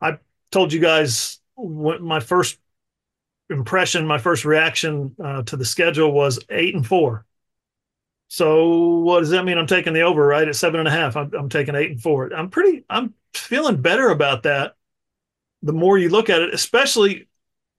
[0.00, 0.18] I
[0.50, 2.58] told you guys what my first
[3.50, 7.24] impression, my first reaction uh, to the schedule was eight and four.
[8.28, 9.56] So what does that mean?
[9.58, 11.16] I'm taking the over right at seven and a half.
[11.16, 12.32] I'm, I'm taking eight and four.
[12.32, 12.84] I'm pretty.
[12.88, 14.74] I'm feeling better about that.
[15.62, 17.28] The more you look at it, especially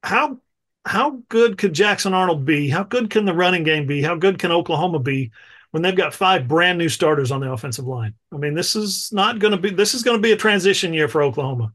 [0.04, 0.40] how
[0.86, 2.70] how good could Jackson Arnold be?
[2.70, 4.02] How good can the running game be?
[4.02, 5.32] How good can Oklahoma be
[5.72, 8.14] when they've got five brand new starters on the offensive line.
[8.34, 10.94] I mean, this is not going to be this is going to be a transition
[10.94, 11.74] year for Oklahoma.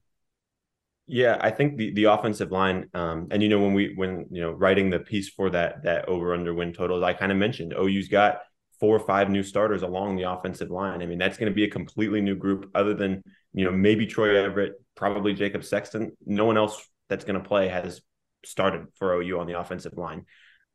[1.06, 4.40] Yeah, I think the the offensive line, um, and you know when we when you
[4.40, 7.74] know writing the piece for that that over under win totals, I kind of mentioned
[7.74, 8.40] OU's got
[8.80, 11.02] four or five new starters along the offensive line.
[11.02, 14.06] I mean, that's going to be a completely new group, other than you know maybe
[14.06, 16.16] Troy Everett, probably Jacob Sexton.
[16.24, 18.00] No one else that's going to play has
[18.44, 20.24] started for OU on the offensive line.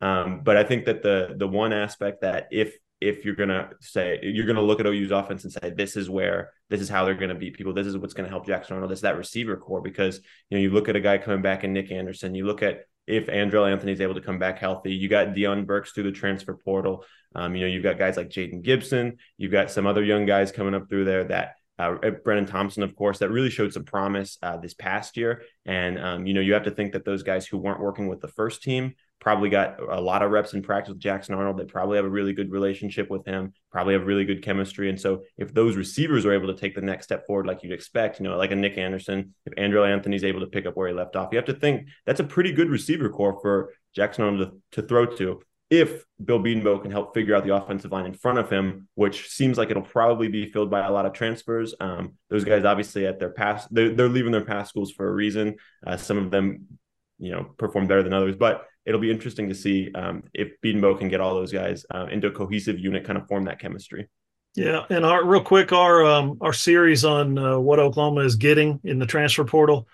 [0.02, 4.20] Um, but I think that the the one aspect that if if you're gonna say
[4.22, 7.14] you're gonna look at OU's offense and say this is where this is how they're
[7.14, 7.74] gonna beat people.
[7.74, 8.92] This is what's gonna help Jackson Arnold.
[8.92, 10.18] This that receiver corps because
[10.50, 12.36] you know you look at a guy coming back in Nick Anderson.
[12.36, 14.94] You look at if Andrel Anthony's able to come back healthy.
[14.94, 17.04] You got Deion Burks through the transfer portal.
[17.34, 19.18] Um, you know, you've got guys like Jayden Gibson.
[19.38, 22.96] You've got some other young guys coming up through there that uh, Brennan Thompson, of
[22.96, 25.44] course, that really showed some promise uh, this past year.
[25.66, 28.20] And, um, you know, you have to think that those guys who weren't working with
[28.20, 31.58] the first team probably got a lot of reps in practice with Jackson Arnold.
[31.58, 34.90] They probably have a really good relationship with him, probably have really good chemistry.
[34.90, 37.74] And so if those receivers are able to take the next step forward, like you'd
[37.74, 40.88] expect, you know, like a Nick Anderson, if Andrel Anthony's able to pick up where
[40.88, 44.24] he left off, you have to think that's a pretty good receiver corps for Jackson
[44.24, 48.08] Arnold to, to throw to if Bill Bedenbaugh can help figure out the offensive line
[48.08, 51.14] in front of him, which seems like it'll probably be filled by a lot of
[51.14, 51.76] transfers.
[51.80, 55.14] Um, those guys obviously at their past, they're, they're leaving their past schools for a
[55.14, 55.58] reason.
[55.86, 56.80] Uh, some of them,
[57.20, 61.00] you know, perform better than others, but it'll be interesting to see um, if Bedenbaugh
[61.00, 64.10] can get all those guys uh, into a cohesive unit, kind of form that chemistry.
[64.56, 68.82] Yeah, and our real quick, our um, our series on uh, what Oklahoma is getting
[68.84, 69.88] in the transfer portal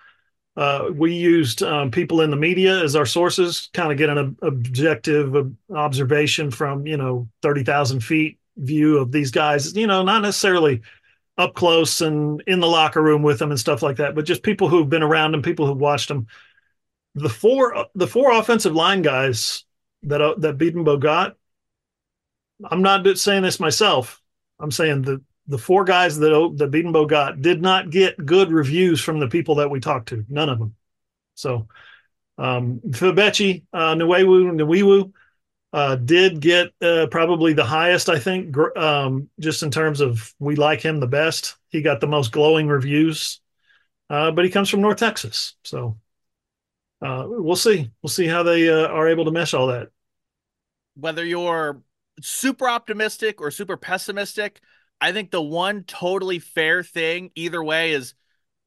[0.58, 4.38] uh, we used um, people in the media as our sources, kind of get an
[4.42, 9.76] objective observation from you know thirty thousand feet view of these guys.
[9.76, 10.82] You know, not necessarily
[11.38, 14.44] up close and in the locker room with them and stuff like that, but just
[14.44, 16.28] people who've been around them, people who've watched them.
[17.15, 19.63] The four the four offensive line guys
[20.04, 21.38] that uh, that Bedenbaugh got.
[22.63, 24.21] I'm not saying this myself.
[24.60, 29.01] I'm saying the the four guys that that Bedenbaugh got did not get good reviews
[29.01, 30.25] from the people that we talked to.
[30.28, 30.75] None of them.
[31.36, 31.67] So,
[32.38, 35.12] um, Febechi, uh, Nwaiwu, Nwaiwu,
[35.73, 40.34] uh, did get uh, probably the highest, I think, gr- um, just in terms of
[40.39, 41.58] we like him the best.
[41.69, 43.41] He got the most glowing reviews,
[44.10, 45.56] uh, but he comes from North Texas.
[45.63, 45.97] So
[47.02, 47.90] uh, we'll see.
[48.02, 49.90] We'll see how they uh, are able to mesh all that.
[50.96, 51.82] Whether you're
[52.22, 54.62] super optimistic or super pessimistic,
[55.02, 58.14] I think the one totally fair thing either way is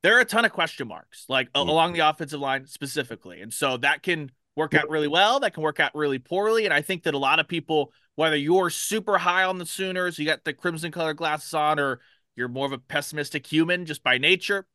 [0.03, 1.69] there are a ton of question marks, like mm-hmm.
[1.69, 3.41] along the offensive line specifically.
[3.41, 6.65] And so that can work out really well, that can work out really poorly.
[6.65, 10.19] And I think that a lot of people, whether you're super high on the Sooners,
[10.19, 12.01] you got the crimson color glasses on, or
[12.37, 14.67] you're more of a pessimistic human just by nature,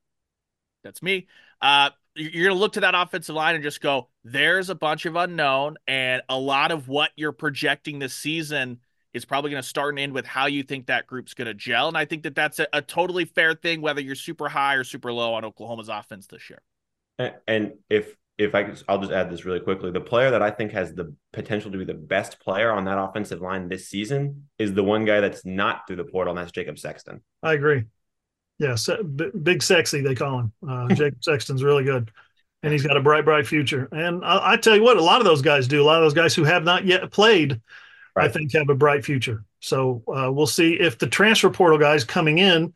[0.83, 1.27] that's me.
[1.61, 5.05] Uh, you're going to look to that offensive line and just go, there's a bunch
[5.05, 8.79] of unknown, and a lot of what you're projecting this season
[9.13, 11.53] is probably going to start and end with how you think that group's going to
[11.53, 11.87] gel.
[11.87, 14.83] And I think that that's a, a, totally fair thing, whether you're super high or
[14.83, 16.61] super low on Oklahoma's offense this year.
[17.47, 19.91] And if if I I'll just add this really quickly.
[19.91, 22.97] The player that I think has the potential to be the best player on that
[22.97, 26.51] offensive line this season is the one guy that's not through the portal, and that's
[26.51, 27.21] Jacob Sexton.
[27.43, 27.83] I agree.
[28.59, 28.75] Yeah,
[29.43, 30.53] big sexy they call him.
[30.67, 32.11] Uh, Jacob Sexton's really good,
[32.61, 33.89] and he's got a bright, bright future.
[33.91, 35.81] And I, I tell you what, a lot of those guys do.
[35.81, 37.59] A lot of those guys who have not yet played
[38.15, 38.29] right.
[38.29, 39.43] I think have a bright future.
[39.59, 42.73] So uh, we'll see if the transfer portal guys coming in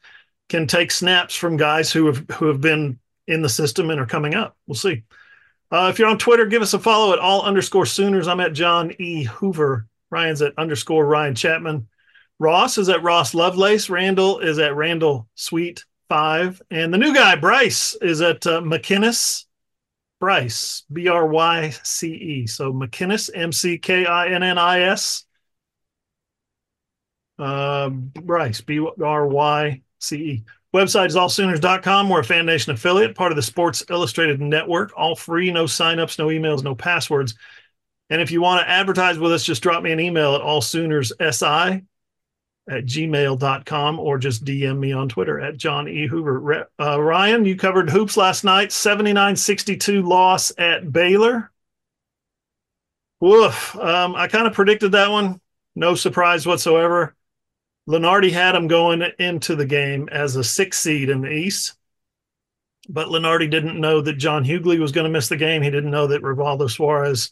[0.49, 4.05] can take snaps from guys who have who have been in the system and are
[4.05, 4.55] coming up.
[4.67, 5.03] We'll see.
[5.69, 8.27] Uh, if you're on Twitter, give us a follow at all underscore Sooners.
[8.27, 9.25] I'm at John E.
[9.25, 9.85] Hoover.
[10.09, 11.87] Ryan's at underscore Ryan Chapman.
[12.39, 13.89] Ross is at Ross Lovelace.
[13.89, 19.45] Randall is at Randall Sweet Five, and the new guy Bryce is at uh, McKinnis
[20.19, 22.47] Bryce B R Y C E.
[22.47, 25.25] So McKinnis M C K I N N I S.
[27.39, 30.43] Uh, Bryce, B R Y C E.
[30.73, 32.09] Website is allsooners.com.
[32.09, 34.91] We're a Fan Nation affiliate, part of the Sports Illustrated Network.
[34.95, 37.35] All free, no signups, no emails, no passwords.
[38.09, 41.85] And if you want to advertise with us, just drop me an email at allsoonersi
[42.69, 46.07] at gmail.com or just DM me on Twitter at John E.
[46.07, 46.69] Hoover.
[46.79, 51.51] Uh, Ryan, you covered hoops last night, 79 62 loss at Baylor.
[53.19, 53.75] Woof.
[53.75, 55.41] Um, I kind of predicted that one.
[55.75, 57.15] No surprise whatsoever.
[57.87, 61.75] Lunardi had him going into the game as a six seed in the East,
[62.89, 65.61] but Lunardi didn't know that John Hugley was going to miss the game.
[65.61, 67.31] He didn't know that Rivaldo Soares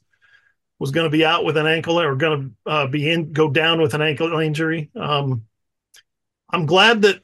[0.80, 3.50] was going to be out with an ankle or going to uh, be in go
[3.50, 4.90] down with an ankle injury.
[4.96, 5.46] Um,
[6.50, 7.22] I'm glad that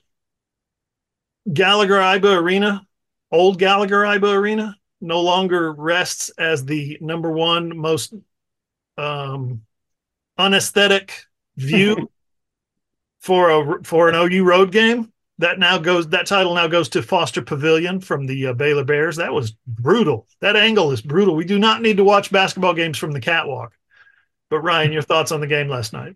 [1.52, 2.86] Gallagher Iba Arena,
[3.32, 8.14] old Gallagher Iba Arena, no longer rests as the number one most
[8.98, 9.62] um,
[10.38, 11.24] unesthetic
[11.58, 12.10] view
[13.20, 15.11] for a for an OU road game.
[15.41, 19.15] That now goes that title now goes to Foster Pavilion from the uh, Baylor Bears.
[19.15, 20.27] That was brutal.
[20.39, 21.36] That angle is brutal.
[21.36, 23.73] We do not need to watch basketball games from the catwalk.
[24.51, 26.15] But Ryan, your thoughts on the game last night?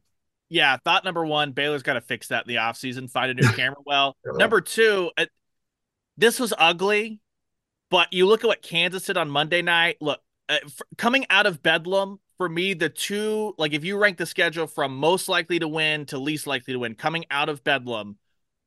[0.49, 3.49] Yeah, thought number one, Baylor's got to fix that in the offseason, find a new
[3.55, 4.15] camera well.
[4.25, 5.31] number two, it,
[6.17, 7.19] this was ugly,
[7.89, 9.97] but you look at what Kansas did on Monday night.
[10.01, 10.57] Look, uh,
[10.97, 14.95] coming out of Bedlam, for me, the two, like if you rank the schedule from
[14.95, 18.17] most likely to win to least likely to win coming out of Bedlam,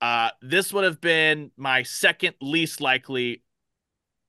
[0.01, 3.43] uh, this would have been my second least likely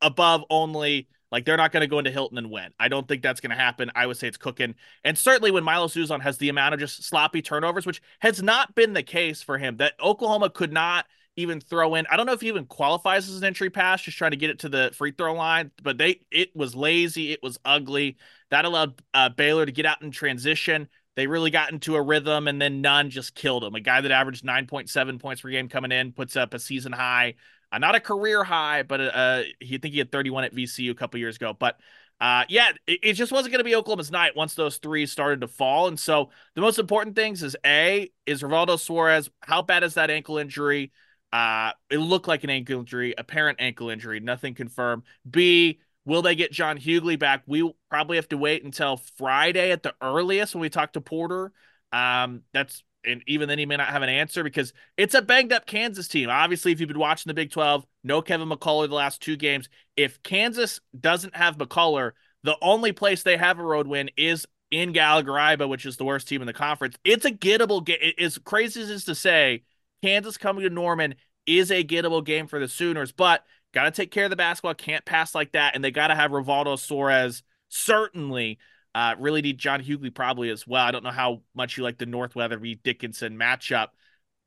[0.01, 2.71] above only Like they're not going to go into Hilton and win.
[2.79, 3.91] I don't think that's going to happen.
[3.95, 4.75] I would say it's cooking.
[5.03, 8.73] And certainly when Milo Uzan has the amount of just sloppy turnovers, which has not
[8.75, 11.05] been the case for him, that Oklahoma could not
[11.35, 12.05] even throw in.
[12.09, 14.49] I don't know if he even qualifies as an entry pass, just trying to get
[14.49, 15.71] it to the free throw line.
[15.81, 17.31] But they, it was lazy.
[17.31, 18.17] It was ugly.
[18.49, 20.89] That allowed uh, Baylor to get out in transition.
[21.19, 23.75] They really got into a rhythm, and then none just killed him.
[23.75, 27.33] A guy that averaged 9.7 points per game coming in puts up a season high,
[27.73, 30.95] uh, not a career high, but uh, he think he had 31 at VCU a
[30.95, 31.53] couple years ago.
[31.59, 31.77] But
[32.21, 35.41] uh, yeah, it, it just wasn't going to be Oklahoma's night once those three started
[35.41, 35.89] to fall.
[35.89, 39.29] And so the most important things is A, is Rivaldo Soares.
[39.41, 40.93] How bad is that ankle injury?
[41.33, 45.03] Uh, it looked like an ankle injury, apparent ankle injury, nothing confirmed.
[45.29, 47.43] B, will they get John Hugley back?
[47.45, 51.51] We probably have to wait until Friday at the earliest when we talk to Porter.
[51.91, 55.53] Um, that's and even then he may not have an answer because it's a banged
[55.53, 56.29] up Kansas team.
[56.29, 59.69] Obviously, if you've been watching the Big 12, no Kevin McCullar the last two games.
[59.95, 62.11] If Kansas doesn't have McCullar,
[62.43, 66.27] the only place they have a road win is in Gallagher which is the worst
[66.27, 66.97] team in the conference.
[67.03, 68.13] It's a gettable game.
[68.19, 69.63] As crazy as it is to say,
[70.03, 74.11] Kansas coming to Norman is a gettable game for the Sooners, but got to take
[74.11, 74.73] care of the basketball.
[74.73, 78.59] Can't pass like that, and they got to have Rivaldo Soares certainly.
[78.95, 80.83] Uh, really need John Hugley probably as well.
[80.83, 83.89] I don't know how much you like the North Weatherby Dickinson matchup.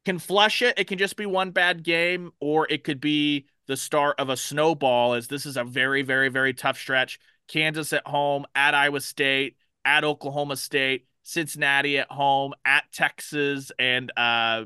[0.05, 0.79] Can flush it.
[0.79, 4.37] It can just be one bad game, or it could be the start of a
[4.37, 5.15] snowball.
[5.15, 7.21] As this is a very, very, very tough stretch.
[7.47, 14.11] Kansas at home, at Iowa State, at Oklahoma State, Cincinnati at home, at Texas, and
[14.17, 14.65] uh,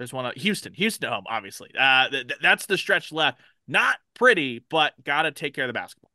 [0.00, 1.70] there's one Houston, Houston home, obviously.
[1.78, 3.38] Uh, th- that's the stretch left.
[3.68, 6.10] Not pretty, but got to take care of the basketball.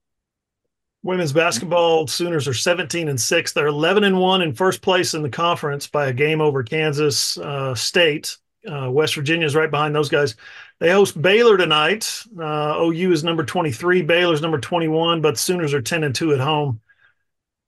[1.04, 3.54] Women's basketball Sooners are 17 and 6.
[3.54, 7.38] They're 11 and 1 in first place in the conference by a game over Kansas
[7.38, 8.36] uh, State.
[8.68, 10.36] Uh, West Virginia is right behind those guys.
[10.80, 12.24] They host Baylor tonight.
[12.36, 16.40] Uh, OU is number 23, Baylor's number 21, but Sooners are 10 and 2 at
[16.40, 16.82] home.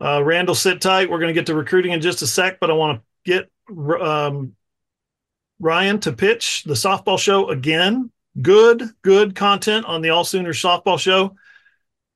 [0.01, 1.11] Uh, Randall, sit tight.
[1.11, 3.51] We're going to get to recruiting in just a sec, but I want to get
[4.01, 4.55] um,
[5.59, 8.11] Ryan to pitch the softball show again.
[8.41, 11.35] Good, good content on the All Sooners softball show.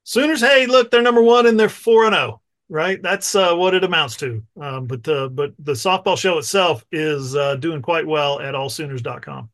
[0.04, 2.25] Sooners, hey, look, they're number one and they're four and zero.
[2.25, 4.43] Oh, right, that's uh, what it amounts to.
[4.60, 9.49] Um, but uh, but the softball show itself is uh, doing quite well at allsooners.com.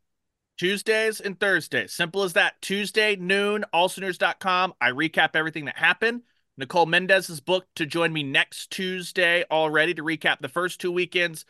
[0.57, 2.61] Tuesdays and Thursdays, simple as that.
[2.61, 4.73] Tuesday noon, allsooners.com.
[4.81, 6.23] I recap everything that happened.
[6.57, 10.91] Nicole Mendez is booked to join me next Tuesday already to recap the first two
[10.91, 11.45] weekends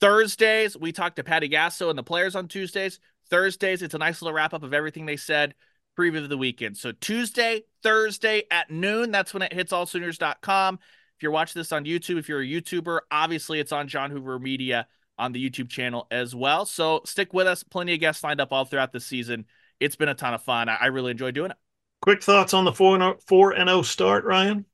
[0.00, 3.00] Thursdays, we talk to Patty Gasso and the players on Tuesdays.
[3.28, 5.54] Thursdays, it's a nice little wrap up of everything they said,
[5.98, 6.76] preview of the weekend.
[6.76, 10.78] So Tuesday, Thursday at noon, that's when it hits allsooners.com.
[11.16, 14.38] If you're watching this on YouTube, if you're a YouTuber, obviously it's on John Hoover
[14.38, 14.86] Media
[15.18, 16.64] on the YouTube channel as well.
[16.64, 17.62] So stick with us.
[17.62, 19.44] Plenty of guests lined up all throughout the season.
[19.80, 20.70] It's been a ton of fun.
[20.70, 21.58] I, really enjoy doing it.
[22.00, 24.64] Quick thoughts on the 4 4 and 0 start, Ryan?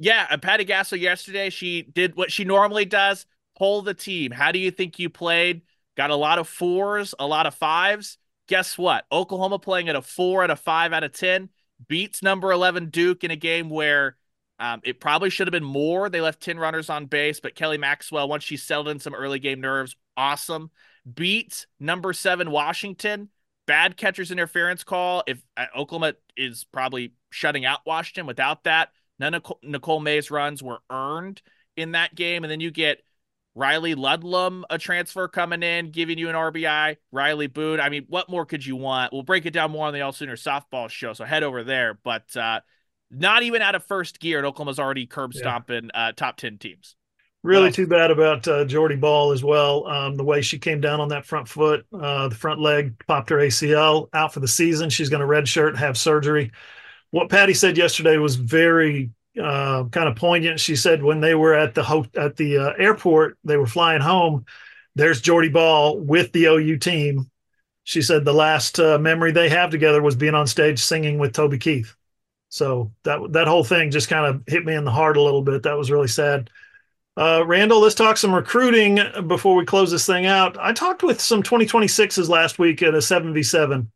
[0.00, 3.26] Yeah, and Patty Gasso yesterday, she did what she normally does
[3.56, 4.30] Pull the team.
[4.30, 5.62] How do you think you played?
[5.96, 8.18] Got a lot of fours, a lot of fives.
[8.48, 9.06] Guess what?
[9.10, 11.48] Oklahoma playing at a four out of five out of 10
[11.88, 14.16] beats number 11 Duke in a game where
[14.58, 16.08] um, it probably should have been more.
[16.08, 19.38] They left 10 runners on base, but Kelly Maxwell, once she settled in some early
[19.38, 20.70] game nerves, awesome.
[21.12, 23.28] Beats number seven Washington.
[23.66, 25.22] Bad catcher's interference call.
[25.26, 30.62] If uh, Oklahoma is probably shutting out Washington without that, none of Nicole May's runs
[30.62, 31.42] were earned
[31.76, 32.44] in that game.
[32.44, 33.02] And then you get
[33.54, 36.96] Riley Ludlam, a transfer coming in, giving you an RBI.
[37.12, 37.80] Riley Boone.
[37.80, 39.12] I mean, what more could you want?
[39.12, 41.12] We'll break it down more on the All Sooner softball show.
[41.12, 41.98] So head over there.
[42.02, 42.60] But uh,
[43.10, 46.08] not even out of first gear, and Oklahoma's already curb stomping yeah.
[46.08, 46.96] uh, top 10 teams.
[47.44, 49.86] Really too bad about uh, Jordy Ball as well.
[49.86, 53.28] Um, the way she came down on that front foot, uh, the front leg popped
[53.28, 54.88] her ACL out for the season.
[54.88, 56.52] She's going to redshirt, have surgery.
[57.10, 60.60] What Patty said yesterday was very uh, kind of poignant.
[60.60, 64.00] She said when they were at the ho- at the uh, airport, they were flying
[64.00, 64.46] home.
[64.94, 67.30] There's Jordy Ball with the OU team.
[67.82, 71.32] She said the last uh, memory they have together was being on stage singing with
[71.32, 71.94] Toby Keith.
[72.48, 75.42] So that that whole thing just kind of hit me in the heart a little
[75.42, 75.64] bit.
[75.64, 76.50] That was really sad.
[77.16, 78.98] Uh, Randall, let's talk some recruiting
[79.28, 80.56] before we close this thing out.
[80.58, 83.86] I talked with some 2026s last week at a 7v7.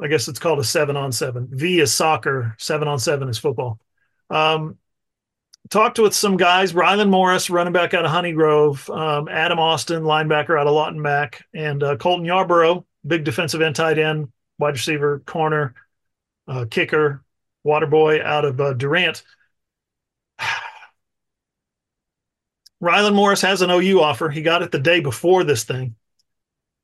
[0.00, 1.48] I guess it's called a seven on seven.
[1.52, 3.78] V is soccer, seven on seven is football.
[4.30, 4.78] Um,
[5.70, 10.02] talked with some guys, Rylan Morris, running back out of Honey Grove, um, Adam Austin,
[10.02, 14.74] linebacker out of Lawton Mac, and uh, Colton Yarborough, big defensive end, tight end, wide
[14.74, 15.74] receiver, corner,
[16.48, 17.22] uh, kicker,
[17.62, 19.22] water boy out of uh, Durant.
[22.82, 24.28] Rylan Morris has an OU offer.
[24.28, 25.96] He got it the day before this thing.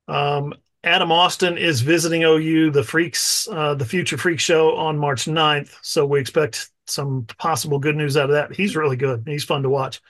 [0.09, 5.26] Um, Adam Austin is visiting OU, the Freaks, uh, the Future Freak Show on March
[5.26, 5.76] 9th.
[5.82, 8.55] So we expect some possible good news out of that.
[8.55, 9.24] He's really good.
[9.26, 10.01] He's fun to watch.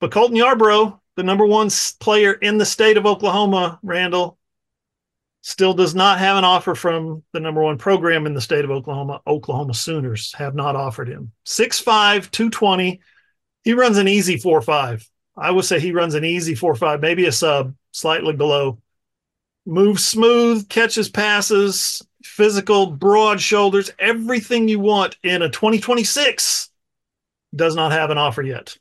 [0.00, 4.38] But Colton Yarbrough, the number one player in the state of Oklahoma, Randall,
[5.42, 8.70] still does not have an offer from the number one program in the state of
[8.70, 9.20] Oklahoma.
[9.26, 11.32] Oklahoma Sooners have not offered him.
[11.46, 13.00] 6'5, 220.
[13.64, 15.08] He runs an easy 4 5.
[15.36, 18.78] I would say he runs an easy 4 5, maybe a sub, slightly below
[19.66, 26.70] moves smooth, catches passes, physical, broad shoulders, everything you want in a 2026
[27.54, 28.76] does not have an offer yet.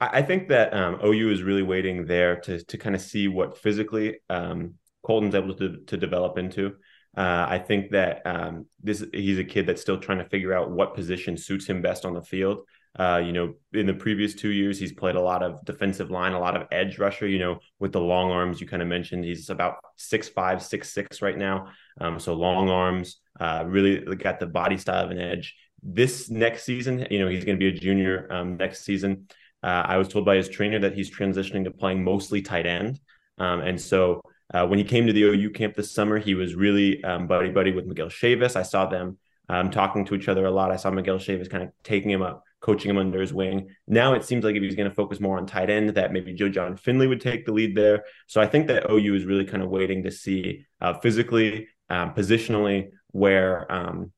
[0.00, 3.56] I think that um, OU is really waiting there to to kind of see what
[3.56, 6.74] physically um, Colton's able to to develop into.
[7.16, 10.70] Uh, I think that um, this he's a kid that's still trying to figure out
[10.70, 12.66] what position suits him best on the field.
[12.96, 16.32] Uh, you know, in the previous two years, he's played a lot of defensive line,
[16.32, 17.26] a lot of edge rusher.
[17.26, 20.92] You know, with the long arms, you kind of mentioned he's about six five, six
[20.92, 21.68] six right now.
[22.00, 25.56] Um, so long arms, uh, really got the body style of an edge.
[25.82, 29.26] This next season, you know, he's going to be a junior um, next season.
[29.62, 33.00] Uh, I was told by his trainer that he's transitioning to playing mostly tight end,
[33.38, 34.20] um, and so.
[34.52, 37.50] Uh, when he came to the OU camp this summer, he was really um, buddy
[37.50, 38.56] buddy with Miguel Chavis.
[38.56, 39.16] I saw them
[39.48, 40.70] um, talking to each other a lot.
[40.70, 43.68] I saw Miguel Chavis kind of taking him up coaching him under his wing.
[43.86, 46.32] Now it seems like if he's going to focus more on tight end, that maybe
[46.32, 48.04] Joe Jon Finley would take the lead there.
[48.26, 52.14] So I think that OU is really kind of waiting to see uh, physically, um,
[52.14, 54.12] positionally, where um,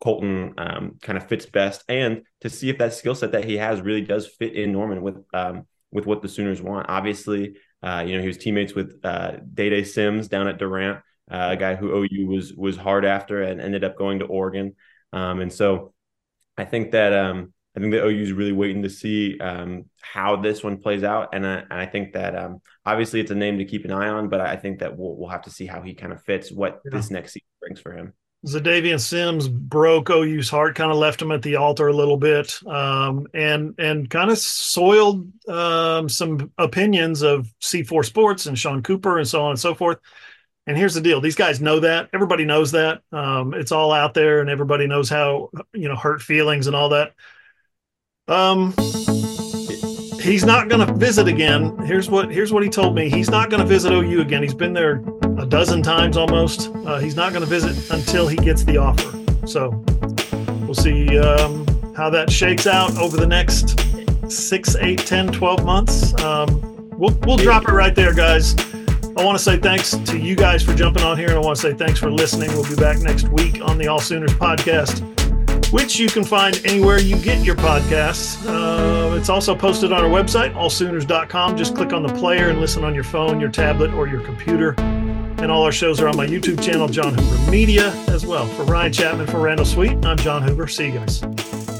[0.00, 3.56] Colton um, kind of fits best, and to see if that skill set that he
[3.56, 6.86] has really does fit in Norman with um, with what the Sooners want.
[6.88, 10.98] Obviously, uh, you know he was teammates with uh, Day Day Sims down at Durant,
[11.28, 14.76] uh, a guy who OU was was hard after and ended up going to Oregon,
[15.12, 15.92] um, and so
[16.56, 20.36] I think that um, I think the OU is really waiting to see um, how
[20.36, 23.58] this one plays out, and I, and I think that um, obviously it's a name
[23.58, 25.80] to keep an eye on, but I think that we'll we'll have to see how
[25.80, 26.96] he kind of fits what yeah.
[26.96, 28.12] this next season brings for him.
[28.46, 32.58] Xadavien Sims broke OU's heart, kind of left him at the altar a little bit,
[32.66, 39.18] um, and and kind of soiled um, some opinions of C4 Sports and Sean Cooper
[39.18, 39.98] and so on and so forth.
[40.66, 42.08] And here's the deal: these guys know that.
[42.14, 43.02] Everybody knows that.
[43.12, 46.88] Um, it's all out there, and everybody knows how you know hurt feelings and all
[46.88, 47.12] that.
[48.30, 48.72] Um,
[50.20, 51.76] he's not going to visit again.
[51.78, 53.10] Here's what here's what he told me.
[53.10, 54.42] He's not going to visit OU again.
[54.42, 55.02] He's been there
[55.36, 56.70] a dozen times almost.
[56.86, 59.18] Uh, he's not going to visit until he gets the offer.
[59.48, 59.70] So
[60.60, 61.66] we'll see um,
[61.96, 63.80] how that shakes out over the next
[64.30, 66.14] six, eight, 10, 12 months.
[66.22, 68.54] Um, we'll we'll drop it right there, guys.
[69.16, 71.56] I want to say thanks to you guys for jumping on here, and I want
[71.56, 72.50] to say thanks for listening.
[72.50, 75.19] We'll be back next week on the All Sooners podcast
[75.70, 78.44] which you can find anywhere you get your podcasts.
[78.46, 81.56] Uh, it's also posted on our website, allsooners.com.
[81.56, 84.74] Just click on the player and listen on your phone, your tablet, or your computer.
[84.78, 88.46] And all our shows are on my YouTube channel, John Hoover Media, as well.
[88.46, 90.68] For Ryan Chapman, for Randall Sweet, I'm John Hoover.
[90.68, 91.79] See you guys.